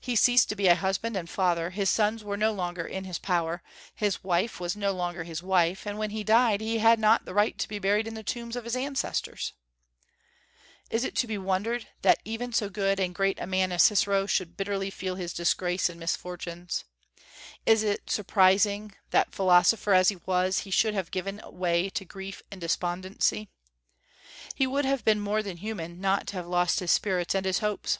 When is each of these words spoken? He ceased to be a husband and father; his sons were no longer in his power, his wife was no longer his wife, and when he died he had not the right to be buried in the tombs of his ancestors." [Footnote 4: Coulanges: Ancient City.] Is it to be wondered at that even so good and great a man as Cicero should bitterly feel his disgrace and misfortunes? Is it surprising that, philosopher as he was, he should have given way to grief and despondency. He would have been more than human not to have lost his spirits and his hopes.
He 0.00 0.16
ceased 0.16 0.48
to 0.48 0.56
be 0.56 0.68
a 0.68 0.74
husband 0.74 1.18
and 1.18 1.28
father; 1.28 1.68
his 1.68 1.90
sons 1.90 2.24
were 2.24 2.38
no 2.38 2.50
longer 2.50 2.86
in 2.86 3.04
his 3.04 3.18
power, 3.18 3.62
his 3.94 4.24
wife 4.24 4.58
was 4.58 4.74
no 4.74 4.90
longer 4.92 5.22
his 5.24 5.42
wife, 5.42 5.84
and 5.86 5.98
when 5.98 6.08
he 6.08 6.24
died 6.24 6.62
he 6.62 6.78
had 6.78 6.98
not 6.98 7.26
the 7.26 7.34
right 7.34 7.58
to 7.58 7.68
be 7.68 7.78
buried 7.78 8.06
in 8.08 8.14
the 8.14 8.22
tombs 8.22 8.56
of 8.56 8.64
his 8.64 8.74
ancestors." 8.74 9.52
[Footnote 10.90 10.92
4: 10.92 10.92
Coulanges: 10.92 10.92
Ancient 10.92 10.92
City.] 10.92 10.96
Is 10.96 11.04
it 11.04 11.20
to 11.20 11.26
be 11.26 11.46
wondered 11.46 11.82
at 11.82 12.02
that 12.04 12.20
even 12.24 12.52
so 12.54 12.70
good 12.70 12.98
and 12.98 13.14
great 13.14 13.38
a 13.38 13.46
man 13.46 13.70
as 13.70 13.82
Cicero 13.82 14.24
should 14.24 14.56
bitterly 14.56 14.88
feel 14.88 15.16
his 15.16 15.34
disgrace 15.34 15.90
and 15.90 16.00
misfortunes? 16.00 16.84
Is 17.66 17.82
it 17.82 18.08
surprising 18.08 18.94
that, 19.10 19.34
philosopher 19.34 19.92
as 19.92 20.08
he 20.08 20.16
was, 20.24 20.60
he 20.60 20.70
should 20.70 20.94
have 20.94 21.10
given 21.10 21.38
way 21.44 21.90
to 21.90 22.06
grief 22.06 22.40
and 22.50 22.62
despondency. 22.62 23.50
He 24.54 24.66
would 24.66 24.86
have 24.86 25.04
been 25.04 25.20
more 25.20 25.42
than 25.42 25.58
human 25.58 26.00
not 26.00 26.26
to 26.28 26.36
have 26.36 26.46
lost 26.46 26.80
his 26.80 26.92
spirits 26.92 27.34
and 27.34 27.44
his 27.44 27.58
hopes. 27.58 27.98